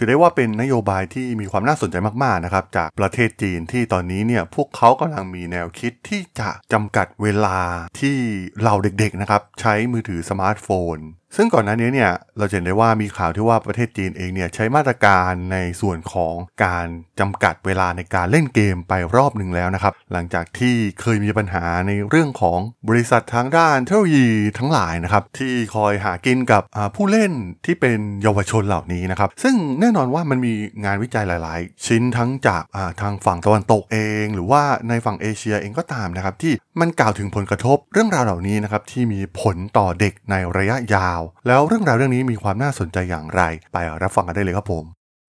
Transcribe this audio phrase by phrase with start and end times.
[0.00, 7.58] ถือได้ว่าเป็นนโยบายที่มีความน่าสนใจมากๆนะครับจากประเทศจีนที่ตอนนี้เนี่ยพวกเขากำลังมีแนวคิดที่จะจำกัดเวลา
[8.00, 8.16] ที่
[8.62, 10.96] เราเด็กๆนะครับใช้มือถือสมาร์ทโฟน
[11.36, 16.34] ซึ่งก่อนหน้านี้เนี่ยเราเห็นได้ว่ามีข่าวที่ว่าประเทศจีนเองเนี่ยใช้มาตรการในส่วนของ
[16.64, 16.86] การ
[17.20, 24.28] จำกัดเวลาในการเล่นเกมไปรอบหนึ่งแล้วนะครับ หลังจากที่เคยมีปัญหาในเรื่องของบริษัททางด้านเทคโนโลยี
[24.58, 26.62] ทั้งหลายนะครับที่คอยหากินกับ
[26.96, 27.32] ผู้เล่น
[27.66, 32.62] ที่เป็นเยาวชนเหล่านี้นะครับซึ่งแน่นอนว่ามันมีงานวิจัยหลาย ๆ ชิ้นทั้งจาก
[33.00, 44.84] ทางฝั่งตะวันตกเอง หรือว่าในฝั่งเอเชียเองก็ตามนะครับที่มันกล่าวถึงผลกระทบเรื่องราวเหล่านี้นะครับที่มีผลต่อเด็กในระยะยาวแล้วเรื่องราวเรื่องนี้มีความน่าสนใจอย่างไร ไปรับฟังกันได้เลยครับผม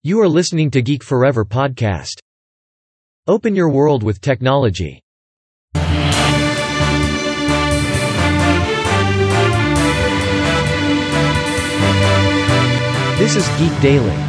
[0.09, 2.17] You are listening to Geek Forever podcast.
[3.27, 4.93] Open your world with technology.
[13.21, 14.28] This is Geek Daily.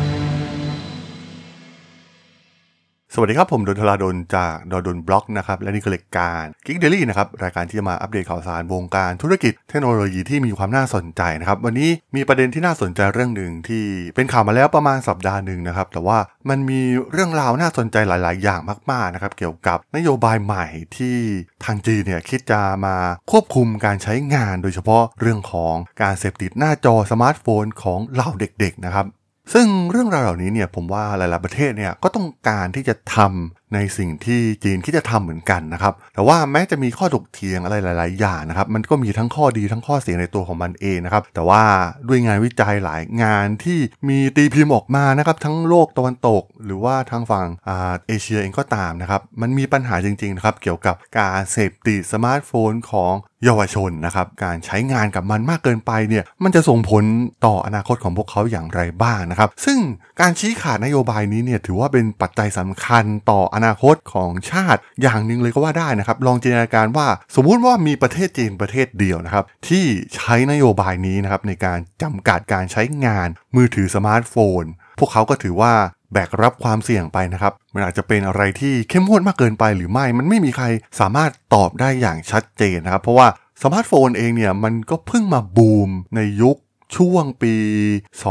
[3.14, 4.54] สวัสดีครับ ผมดนทลาดนจาก
[4.86, 16.80] ดนบล็อกนะครับ และนี่คือรายการ Geek Daily นะครับ รายการที่จะมาอัปเดตข่าวสารวงการธุรกิจเทคโนโลยีที่มีความน่าสนใจนะครับ วันนี้มีประเด็นที่น่าสนใจเรื่องหนึ่งที่เป็นข่าวมาแล้วประมาณสัปดาห์หนึ่งนะครับ แต่ว่ามันมี
[17.12, 21.16] เรื่องราวน่าสนใจหลาย ๆ อย่างมาก ๆ นะครับ เกี่ยวกับนโยบายใหม่ที่
[21.64, 22.96] ทางจีนเนี่ยคิดจะมา
[23.30, 29.06] ควบคุมการใช้งาน โดยเฉพาะเรื่องของการเสพติดหน้าจอสมาร์ทโฟนของเหล่าเด็ก ๆ นะครับ
[29.52, 41.62] ซึ่งเรื่องราวเหล่านี้เนี่ยผมว่าหลายๆประเทศเนี่ยก็ต้องการที่จะทำ ในสิ่งที่จีนคิดจะทำเหมือนกันนะครับ แต่ว่าแม้จะมีข้อถกเถียงอะไรหลาย ๆ อย่างนะครับ มันก็มีทั้งข้อดีทั้งข้อเสียในตัวของมันเองนะครับ แต่ว่า
[42.08, 53.12] ด้วยงานวิจัยหลายงานที่มีตีพิมพ์ออกมานะครับ ทั้งโลกตะวันตก หรือว่าทางฝั่งอาเอเชียเองก็ตามนะครับ มันมีปัญหาจริง ๆ นะครับ เกี่ยวกับการเสพติดสมาร์ทโฟนของ
[53.44, 57.04] เยาวชนนะครับ การใช้งานกับมันมากเกินไปเนี่ย มันจะส่งผล
[57.46, 59.78] ต่ออนาคตของพวกเขาอย่างไรบ้างนะครับ ซึ่ง
[60.20, 74.62] การชี้ขาดนโยบายนี้เนี่ยถือว่าเป็นปัจจัยสำคัญต่ออนาคตของชาติอย่างหนึ่งเลยก็ว่าได้นะครับ ลองจินตนาการว่าสมมุติว่ามีประเทศจีนประเทศเดียวนะครับ ที่ใช้นโยบายนี้นะครับในการจำกัดการใช้งานมือถือสมาร์ทโฟน
[74.98, 75.72] พวกเขาก็ถือว่า
[76.12, 80.66] แบกรับความเสี่ยงไปนะครับ มันอาจจะเป็นอะไรที่เข้มงวดมากเกินไปหรือไม่ มันไม่มีใคร
[81.00, 83.28] สามารถตอบได้อย่างชัดเจนนะครับ เพราะว่า
[83.62, 86.56] สมาร์ทโฟนเองเนี่ยมันก็เพิ่งมาบูมในยุค
[86.96, 87.54] ช่วงปี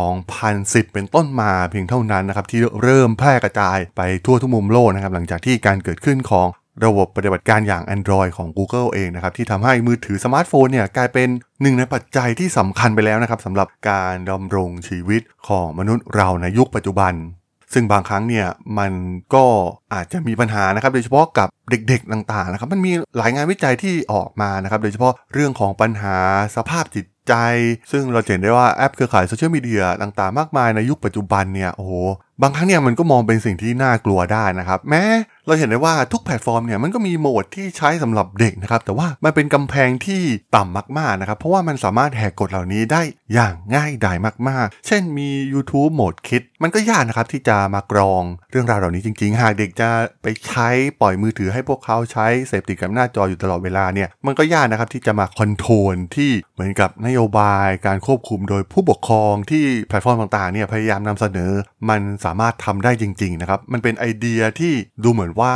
[0.09, 6.47] 2010 เป็นต้นมาเพียงเท่านั้นนะครับที่เริ่มแพร่กระจายไปทั่วทุกมุมโลกนะครับหลังจากที่การเกิดขึ้นของ
[6.85, 11.27] ระบบปฏิบัติการอย่าง Android ของ Google เองนะครับที่ทำให้มือถือสมาร์ทโฟนเนี่ยกลายเป็น
[11.61, 17.13] หนึ่งในปัจจัยที่สำคัญไปแล้วนะครับสำหรับการดำรงชีวิตของมนุษย์เราในยุคปัจจุบัน
[17.73, 18.91] ซึ่งบางครั้งเนี่ยมัน
[19.35, 19.45] ก็
[19.93, 26.17] อาจจะมีปัญหานะครับโดยเฉพาะกับเด็กๆต่างๆนะครับมันมีหลายงานวิจัยที่ออกมานะครับโดยเฉพาะเรื่องของปัญหา
[26.55, 27.35] สภาพจิต ใจ
[27.91, 31.93] ซึ่งเราเห็นได้ว่าแอปเครือข่ายโซเชียลมีเดียต่างๆ มากมายในยุคปัจจุบันเนี่ยโอ้โห
[32.41, 35.03] บางครั้งเนี่ยมันก็มองเป็นสิ่งที่น่ากลัวได้นะครับ แม้
[35.49, 40.21] เราเห็นได้ว่าทุกแพลตฟอร์มเนี่ยมันก็มีโหมดที่ใช้สำหรับเด็กนะครับแต่ว่ามันเป็นกำแพงที่
[40.55, 43.01] ต่ำมากๆนะครับเพราะว่ามันสามารถแหกกฎเหล่านี้ได้
[43.33, 44.17] อย่างง่ายดาย
[44.49, 49.89] มากๆ เช่นมี YouTube โหมด Kid มันก็ยากนะครับที่จะมากรองเรื่องราวเหล่านี้จริงๆ หากเด็กจะ
[50.21, 50.69] ไปใช้
[51.01, 61.51] ปล่อยมือถือให้พวกเขาใช้เสพติดกับหน้าจออยู่ตลอดเวลาเนี่ยมันก็ยากนะครับที่จะมา control ที่เหมือนกับนโยบายการควบคุมโดยผู้ปกครองที่แพลตฟอร์มต่างๆเนี่ยพยายามนำเสนอ
[61.89, 64.73] มันสามารถทำได้จริงๆนะครับมันเป็นไอเดียที่
[65.03, 65.55] ดูเหมือนว่า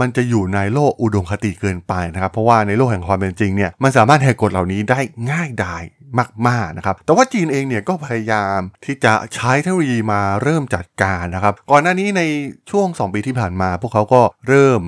[0.00, 5.82] มันจะอยู่ในโลกอุดมคติเกินไปนะครับเพราะว่าในโลกแห่งความเป็นจริงเนี่ยมันสามารถแหกกฎเหล่านี้ได้ง่ายดาย
[6.48, 12.22] มากๆนะครับแต่ว่าจีนเองเนี่ยก็พยายามที่จะใช้เทคโนโลยีมาเริ่มจัดการนะครับก่อนหน้านี้ใน
[12.70, 14.80] ช่วง 2 ปีที่ผ่านมา พวกเขาก็เริ่ม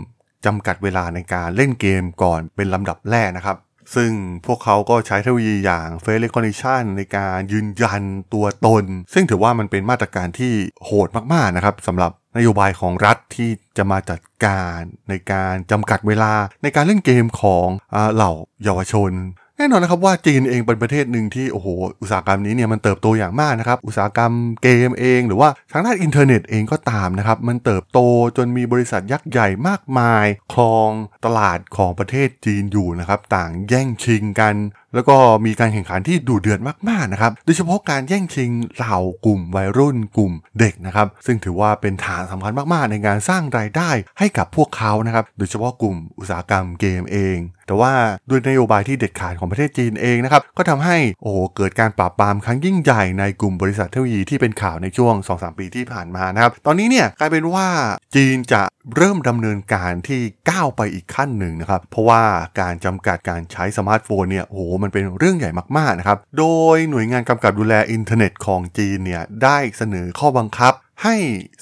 [0.47, 3.57] จำกัดเวลาในการเล่นเกมก่อนเป็นลำดับแรกนะครับ
[3.95, 4.13] ซึ่ง
[4.47, 8.03] พวกเขาก็ใช้เทคโนโลยีอย่าง Face Recognition ในการยืนยัน
[8.35, 10.53] ตัวตน ซึ่งถือว่ามันเป็นมาตรการที่
[10.85, 16.33] โหดมากๆนะครับสำหรับ นโยบายของรัฐที่จะมาจัดการในการจำกัดเวลา
[16.63, 17.67] ในการเล่นเกมของ
[18.15, 18.33] เหล่า
[18.65, 19.13] เยาวชน
[19.59, 21.69] แน่นอนนะครับว่าจีนเองเป็นประเทศหนึ่งที่โอ้โห
[22.01, 24.33] อุตสาหกรรมนี้เนี่ยมันเติบโตอย่างมากนะครับอุตสาหกรรม
[24.63, 27.99] เกมเอง หรือว่าทางด้านอินเทอร์เน็ตเองก็ตามนะครับมันเติบโต
[28.37, 30.91] จนมีบริษัทยักษ์ใหญ่มากมายครอง
[31.25, 34.55] ตลาดของประเทศจีนอยู่นะครับต่างแย่งชิงกัน
[34.95, 35.17] แล้วก็
[35.47, 47.37] มีการแข่งขันที่ดุเดือดมากๆนะครับโดยเฉพาะการแย่งชิงเหล่ากลุ่มวัยรุ่นกลุ่มเด็กนะครับ ซึ่งถือว่าเป็นฐานสำคัญมากๆ ในการสร้างรายได้ให้กับพวกเขานะครับ โดยเฉพาะกลุ่มอุตสาหกรรมเกมเอง
[47.67, 47.93] แต่ว่า
[48.29, 57.67] ด้วยนโยบายที่เด็ดขาดของประเทศจีนเองนะครับก็ทำให้โอ้โหเกิดการปราบปรามครั้งยิ่งใหญ่ในกลุ่มบริษัทเทคโนโลยีที่เป็นข่าวในช่วง 2-3 ปีที่ผ่านมานะครับตอนนี้เนี่ยกลายเป็นว่า
[58.15, 58.63] จีนจะ
[58.97, 60.21] เริ่มดำเนินการที่
[60.51, 62.23] ก้าวไปอีกขั้นหนึ่งนะครับ เพราะว่า
[62.61, 70.73] การจำกัดการใช้สมาร์ทโฟนเนี่ยโอ้โหมันเป็นเรื่องใหญ่มากๆนะครับ โดยหน่วยงานกำกับดูแลอินเทอร์เน็ตของจีนเนี่ยได้เสนอข้อบังคับ
[71.03, 71.17] ให้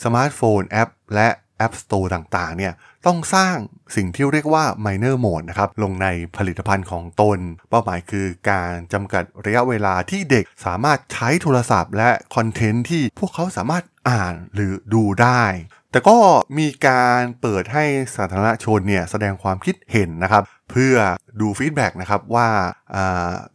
[0.04, 1.28] สมาร์ทโฟนแอป และ
[1.64, 2.72] App Store ต่างๆ เนี่ย
[3.06, 3.56] ต้องสร้าง
[3.96, 7.38] สิ่งที่เรียกว่า minor mode นะครับ ลงในผลิตภัณฑ์ของตน
[7.70, 15.44] เป้าหมายคือการจำกัดระยะเวลาที่เด็กสามารถใช้โทรศัพท์ และคอนเทนต์ที่พวกเขาสามารถอ่านหรือดูได้
[15.92, 16.16] แต่ก็
[16.58, 17.84] มีการเปิดให้
[18.16, 20.94] สาธารณชนเนี่ยแสดงความคิดเห็นนะครับ เพื่อ
[21.40, 22.48] ดู feedback นะครับว่า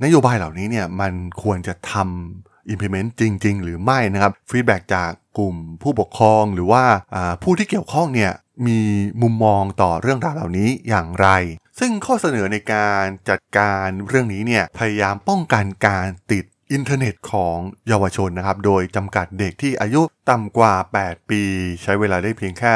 [0.04, 1.14] นโยบายเหล่านี้เนี่ยมัน
[1.44, 6.84] ควรจะทำ implement จริง ๆ หรือไม่นะครับ feedback จากกลุ่มผู้ปกครองหรือว่า
[7.44, 8.34] ผู้ที่เกี่ยวข้องเนี่ย
[8.68, 8.80] มี
[9.22, 11.28] มุมมองต่อเรื่องราวเหล่านี้อย่างไร
[11.80, 17.58] ซึ่งข้อเสนอในการจัดการเรื่องนี้เนี่ยพยายามป้องกันการติด อินเทอร์เน็ตของ
[17.88, 20.74] เยาวชนนะครับ โดยจำกัดเด็กที่อายุต่ำกว่า
[21.04, 21.42] 8 ปี
[21.84, 22.76] ใช้เวลาได้เพียงแค่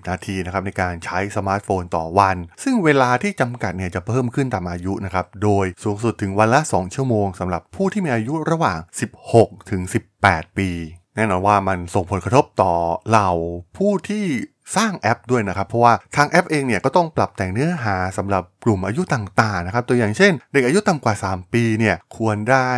[0.00, 8.78] 40 นาทีนะครับในการใช้สมาร์ทโฟนต่อวัน ซึ่งเวลาที่จำกัดเนี่ยจะเพิ่มขึ้นตามอายุนะครับ โดยสูงสุดถึงวันละ 2 ชั่วโมงสำหรับผู้ที่มีอายุระหว่าง
[9.24, 9.82] 16 ถึง
[10.20, 10.70] 18 ปี
[11.16, 12.74] แน่นอนว่ามันส่งผลกระทบต่อ
[13.08, 13.30] เหล่า
[13.76, 14.26] ผู้ที่
[14.76, 22.72] สร้างแอปด้วยนะครับ เพราะว่าทางแอปเองเนี่ยก็ต้องปรับแต่งเนื้อหาสำหรับกลุ่มอายุต่างๆนะครับตัวอย่างเช่น เด็กอายุต่ำกว่า 3 ปีเนี่ยควรได้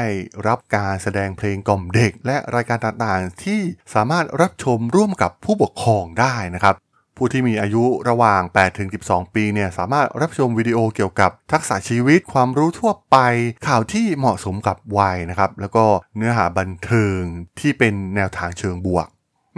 [0.47, 3.61] รับการแสดงเพลงกล่อมเด็ก และรายการต่างๆ ที่
[3.95, 6.77] สามารถรับชมร่วมกับผู้ปกครองได้นะครับ
[7.19, 8.43] ผู้ที่มีอายุระหว่าง
[8.89, 13.17] 8-12 ปี เนี่ย สามารถรับชมวิดีโอเกี่ยวกับทักษะชีวิต ความรู้ทั่วไป
[13.67, 15.85] ข่าวที่เหมาะสมกับวัยนะครับ แล้วก็
[16.17, 17.21] เนื้อหาบันเทิง
[17.61, 19.07] ที่เป็นแนวทางเชิงบวก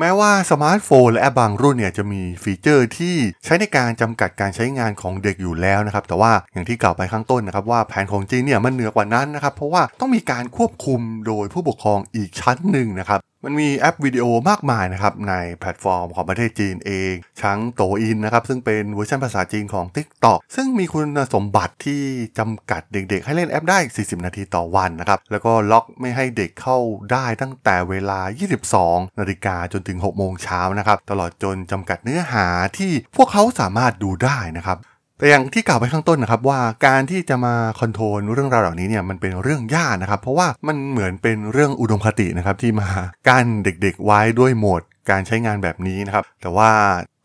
[0.00, 17.14] แม้ว่าสมาร์ทโฟนและแอปบางรุ่นเนี่ยจะมีฟีเจอร์ที่ใช้ในการจำกัดการใช้งานของเด็กอยู่แล้วนะครับ แต่ว่าอย่างที่กล่าวไปข้างต้นนะครับ ว่าแผนของจีนเนี่ยมันเหนือกว่านั้นนะครับ เพราะว่าต้องมีการควบคุมโดยผู้ปกครองอีกชั้นหนึ่งนะครับมันมีแอปวิดีโอมากมายนะครับในแพลตฟอร์มของประเทศจีนเอง
[17.44, 22.02] ทั้ง Douyin นะครับซึ่งเป็นเวอร์ชันภาษาจีนของ TikTok ซึ่งมีคุณสมบัติที่
[22.38, 26.78] จำกัดเด็กๆ ให้เล่นแอปได้ 40 นาทีต่อวันนะครับแล้วก็ล็อกไม่ให้เด็กเข้า
[27.12, 28.20] ได้ตั้งแต่เวลา
[28.68, 32.46] 22 นาฬิกาจนถึง 6 โมงเช้านะครับตลอดจนจำกัดเนื้อหา
[32.78, 34.78] ที่พวกเขาสามารถดูได้นะครับ
[35.18, 42.88] แต่อย่างที่กล่าวไปข้างต้นนะครับว่าการที่จะมาคอนโทรลเรื่องราวเหล่านี้เนี่ยมันเป็นเรื่องยากนะครับ เพราะว่ามันเหมือนเป็นเรื่องอุดมคตินะครับที่มา
[43.28, 46.70] กั้นเด็กๆไว้ด้วยโหมดการใช้งานแบบนี้นะครับ แต่ว่า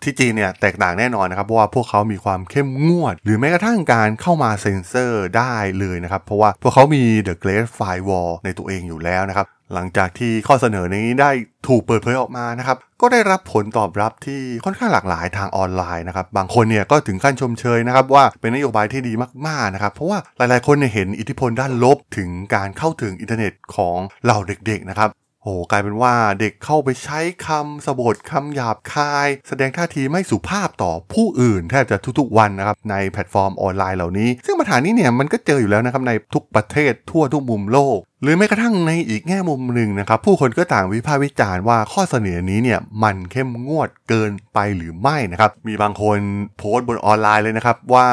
[0.03, 11.31] ที่จีนเนี่ยแตกต่างแน่นอนนะครับเพราะว่าพวกเขามีความเข้มงวด หรือแม้กระทั่งการเข้ามาเซ็นเซอร์ได้เลยนะครับ เพราะว่าพวกเขามี The Great Firewall ในตัวเองอยู่แล้วนะครับ หลังจากที่ข้อเสนอนี้ได้
[11.67, 19.13] ถูกเปิดเผยออกมานะครับ ก็ได้รับผลตอบรับที่ค่อนข้างหลากหลายทางออนไลน์นะครับ บางคนเนี่ยก็ถึงขั้นชมเชยนะครับ ว่าเป็นนโยบายที่ดี
[19.47, 25.09] มากๆนะครับ เพราะว่าหลายๆคนเนี่ยเห็นอิทธิพลด้านลบถึงการเข้าถึงอินเทอร์เน็ตของเหล่าเด็กๆนะครับ
[25.43, 46.17] โอ้กลายเป็นว่าเด็กเข้าไปใช้คำสบถคำหยาบคาย แสดงท่าทีไม่สุภาพต่อผู้อื่นแทบจะทุกๆวันนะครับในแพลตฟอร์มออนไลน์เหล่านี้ ซึ่งปัญหานี้เนี่ยมันก็เจออยู่แล้วนะครับในทุกประเทศทั่วทุกมุมโลก หรือแม้กระทั่งในอีกแง่มุมหนึ่งนะครับ ผู้คนก็ต่างวิพากษ์วิจารณ์ว่าข้อเสนอนี้เนี่ยมันเข้มงวดเกินไปหรือไม่นะครับ มีบางคน
[46.57, 48.07] โพสต์บนออนไลน์เลยนะครับ ว่า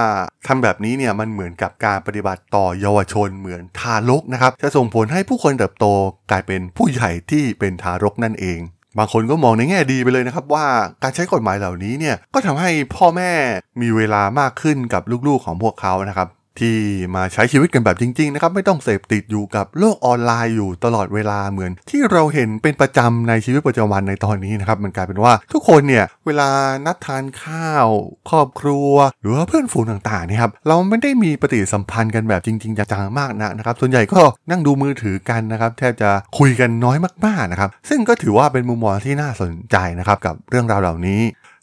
[0.47, 5.87] ทำแบบนี้เนี่ยมันเหมือนกับการปฏิบัติต่อเยาวชนเหมือนทารกนะครับ จะส่งผลให้ผู้คนเติบโต
[6.31, 8.61] กลายเป็นผู้ใหญ่ที่เป็นทารกนั่นเอง
[8.99, 10.67] บางคนก็มองในแง่ดีไปเลยนะครับ ว่า
[11.03, 13.33] การใช้กฎหมายเหล่านี้เนี่ยก็ทำให้พ่อแม่
[13.81, 16.29] มีเวลามากขึ้นกับลูกๆของพวกเขานะครับ
[16.61, 16.77] ที่
[17.15, 26.49] มาใช้ชีวิตกันแบบจริงๆนะครับไม่ต้องเสพติดอยู่กับโลกออนไลน์อยู่ตลอดเวลาเหมือน ที่เราเห็นเป็นประจำในชีวิตประจำวันในตอนนี้นะครับมันกลายเป็นว่าทุกคนเนี่ยเวลา
[26.87, 27.87] นัดทานข้าว
[28.31, 34.21] ครอบครัว หรือว่าเพื่อนฝูงต่างๆเนี่ยครับเราไม่ได้มีปฏิสัมพันธ์กันแบบจริงๆจังๆมากนักนะครับ ส่วนใหญ่ก็
[34.51, 36.97] นั่งดูมือถือกันนะครับแทบจะคุยกันน้อย
[37.27, 41.21] มากๆนะครับ ซึ่งก็ถือว่าเป็นมุมมองที่น่าสนใจนะครับกับเรื่องราวเหล่านี้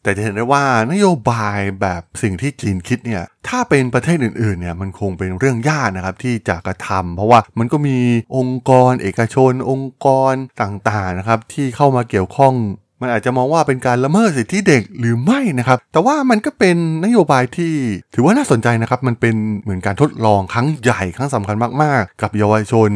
[0.08, 7.98] แต่จะเห็นได้ว่านโยบายแบบสิ่งที่จีนคิดเนี่ยถ้าเป็นประเทศอื่นๆเนี่ยมันคงเป็นเรื่องยากนะครับที่จะกระทำเพราะว่ามันก็มี
[8.38, 12.54] องค์กรเอกชน องค์กรต่างๆนะครับที่เข้ามาเกี่ยวข้อง
[13.02, 17.74] มันอาจจะมองว่าเป็นการละเมิดสิทธิเด็กหรือไม่นะครับ แต่ว่ามันก็เป็นนโยบายที่
[18.14, 22.90] ถือว่าน่าสนใจนะครับ มันเป็นเหมือนการทดลองครั้งใหญ่ครั้งสำคัญมาก ๆ กับเยาวชน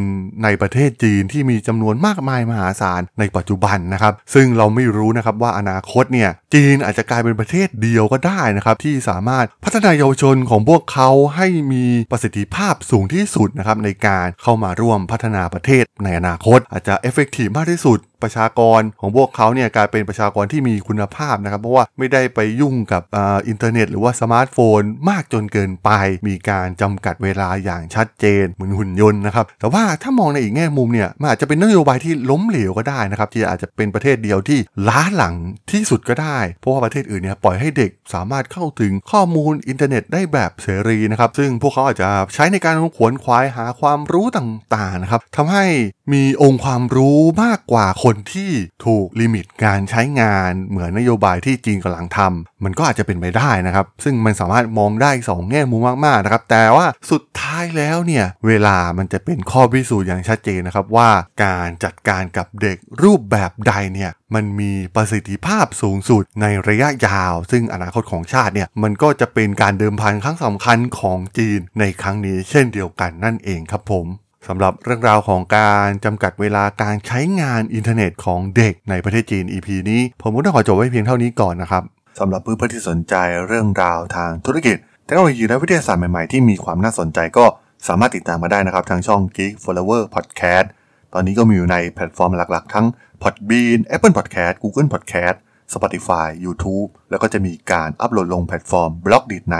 [0.43, 25.90] ในประเทศจีนที่มีจำนวนมากมายมหาศาลในปัจจุบันนะครับ ซึ่งเราไม่รู้นะครับว่าอนาคตเนี่ยจีนอาจจะกลายเป็นประเทศเดียวก็ได้นะครับที่สามารถพัฒนาเยาวชนของพวกเขาให้มีประสิทธิภาพสูงที่สุดนะครับในการเข้ามาร่วมพัฒนาประเทศในอนาคต อาจจะ effective มากที่สุด ประชากรของพวกเขาเนี่ยกลายเป็นประชากรที่มีคุณภาพนะครับ เพราะว่าไม่ได้ไปยุ่งกับอ่าอินเทอร์เน็ต หรือว่าสมาร์ทโฟน มากจนเกินไป
[26.28, 35.36] มีการจำกัดเวลาอย่างชัดเจน เหมือนหุ่นยนต์นะครับ แต่ว่าถ้ามองในอีกแง่มุมเนี่ยมันอาจจะเป็นนโยบายที่ล้มเหลวก็ได้นะครับ ที่อาจจะเป็นประเทศเดียวที่ล้าหลัง
[35.72, 45.66] ที่สุดก็ได้ เพราะว่าประเทศอื่นเนี่ยปล่อยให้เด็กสามารถเข้าถึงข้อมูลอินเทอร์เน็ตได้แบบเสรีนะครับ ซึ่งพวกเขาอาจจะใช้ในการขวนขวายหาความรู้ต่างๆนะครับทำให้
[46.13, 48.51] มีองค์ความรู้มากกว่าคนที่
[48.86, 61.10] ถูก limit การใช้งานเหมือนนโยบายที่จีนกำลังทำมันก็อาจจะเป็นไปได้นะครับ ซึ่งมันสามารถมองได้สองแง่มุมมากๆนะครับ แต่ว่าสุดท้ายแล้วเนี่ย เวลามันจะเป็นข้อพิสูจน์อย่างชัดเจนนะครับว่า
[61.44, 74.08] การจัดการกับเด็กรูปแบบใดเนี่ยมันมีประสิทธิภาพสูงสุดในระยะยาว ซึ่งอนาคตของชาติเนี่ยมันก็จะเป็นการเดิมพันครั้งสำคัญของจีนในครั้งนี้เช่นเดียวกันนั่นเองครับผม
[74.48, 81.84] สำหรับเรื่องราวของการจำกัดเวลาการใช้งานอินเทอร์เน็ตของเด็กในประเทศจีน EP นี้ ผมก็ต้องขอจบไว้เพียงเท่านี้ก่อนนะครับ
[82.20, 83.16] สำหรับเพื่อนๆที่สนใจ
[83.48, 87.46] เรื่องราวทางธุรกิจเทคโนโลยีและวิทยาศาสตร์ใหม่ๆที่มีความน่าสนใจก็
[87.88, 90.68] สามารถติดตามมาได้นะครับ ทางช่อง Geek Forever Podcast
[91.14, 92.86] ตอนนี้ก็มีอยู่ในแพลตฟอร์มหลักๆ ทั้ง
[93.22, 95.36] Podbean Apple Podcast Google Podcast
[95.74, 99.58] Spotify YouTube แล้วก็จะมีการอัปโหลดลงแพลตฟอร์ม Blockdit ใน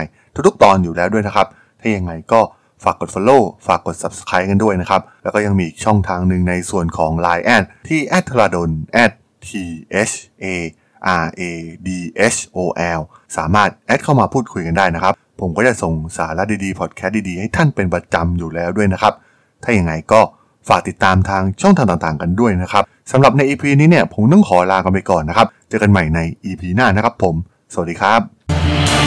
[0.48, 1.48] ทุกๆ ตอนอยู่แล้วด้วยนะครับ
[1.80, 2.42] ถ้ายังไงก็
[2.84, 8.58] ฝากกด Follow ฝากกด Subscribe กันด้วยนะครับ แล้วก็ยังมีอีกช่องทางหนึ่งในส่วนของ Line add ที่ a t h r a d
[8.62, 8.70] o n
[9.48, 9.50] t
[10.10, 10.46] h a
[11.22, 11.42] r a
[11.88, 11.90] d
[12.36, 12.58] h o
[12.98, 13.00] l
[13.38, 19.14] สามารถแอดเข้ามาพูดคุยกันได้นะครับ ผมก็จะส่งสาระดีๆ พอดแคสต์ดีๆ ให้ท่านเป็นประจำอยู่แล้วด้วยนะครับ
[19.64, 20.22] ถ้าอย่างไงก็
[20.70, 27.36] ฝากติดตามทางช่องทางต่างๆ กันด้วยนะครับสำหรับใน EP นี้เนี่ยผมต้องขอลากันไปก่อนนะครับ เจอกันใหม่ใน EP หน้านะครับผม
[27.74, 29.01] สวัสดีครับ